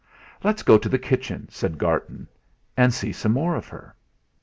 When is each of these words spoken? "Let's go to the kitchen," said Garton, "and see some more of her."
"Let's 0.43 0.63
go 0.63 0.79
to 0.79 0.89
the 0.89 0.97
kitchen," 0.97 1.47
said 1.51 1.77
Garton, 1.77 2.27
"and 2.75 2.91
see 2.91 3.11
some 3.11 3.33
more 3.33 3.55
of 3.55 3.67
her." 3.67 3.93